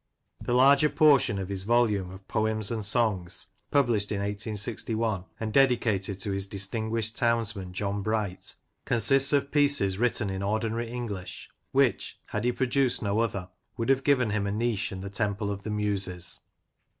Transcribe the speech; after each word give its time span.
The 0.41 0.55
larger 0.55 0.89
portion 0.89 1.37
of 1.37 1.47
his 1.49 1.61
volume 1.61 2.09
of" 2.09 2.27
Poems 2.27 2.71
and 2.71 2.83
Songs," 2.83 3.45
Edwin 3.71 3.81
Waugh. 3.81 3.85
27 3.85 3.85
published 3.85 4.11
in 4.11 4.17
186 4.17 4.87
1, 4.95 5.25
and 5.39 5.53
dedicated 5.53 6.19
to 6.19 6.31
his 6.31 6.47
distinguished 6.47 7.15
towns 7.15 7.55
man 7.55 7.71
John 7.71 8.01
Bright, 8.01 8.55
consists 8.83 9.31
of 9.31 9.51
pieces 9.51 9.99
written 9.99 10.31
in 10.31 10.41
ordinary 10.41 10.89
English, 10.89 11.51
which, 11.71 12.19
had 12.29 12.45
he 12.45 12.51
produced 12.51 13.03
no 13.03 13.19
other, 13.19 13.51
would 13.77 13.89
have 13.89 14.03
given 14.03 14.31
him 14.31 14.47
a 14.47 14.51
niche 14.51 14.91
in 14.91 15.01
the 15.01 15.11
Temple 15.11 15.51
of 15.51 15.61
the 15.61 15.69
Muses. 15.69 16.39